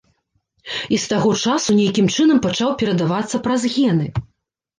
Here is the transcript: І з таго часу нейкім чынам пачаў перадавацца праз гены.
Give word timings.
І 0.95 0.97
з 1.03 1.11
таго 1.11 1.33
часу 1.47 1.75
нейкім 1.81 2.07
чынам 2.15 2.41
пачаў 2.47 2.73
перадавацца 2.81 3.43
праз 3.45 3.61
гены. 3.77 4.07